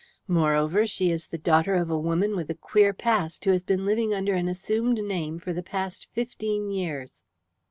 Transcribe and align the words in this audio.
Moreover, 0.27 0.87
she 0.87 1.11
is 1.11 1.27
the 1.27 1.37
daughter 1.37 1.75
of 1.75 1.91
a 1.91 1.99
woman 1.99 2.35
with 2.35 2.49
a 2.49 2.55
queer 2.55 2.91
past, 2.91 3.45
who 3.45 3.51
has 3.51 3.61
been 3.61 3.85
living 3.85 4.15
under 4.15 4.33
an 4.33 4.47
assumed 4.47 4.97
name 4.97 5.37
for 5.37 5.53
the 5.53 5.61
past 5.61 6.07
fifteen 6.11 6.71
years." 6.71 7.21